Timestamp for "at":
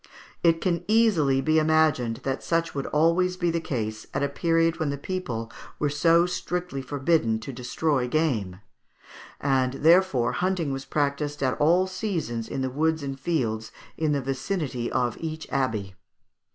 4.15-4.23, 11.43-11.61